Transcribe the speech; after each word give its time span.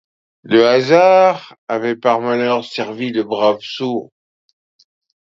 Le 0.41 0.67
hasard 0.67 1.55
avait 1.67 1.95
par 1.95 2.21
malheur 2.21 2.65
servi 2.65 3.11
le 3.11 3.21
brave 3.21 3.59
sourd. 3.61 4.09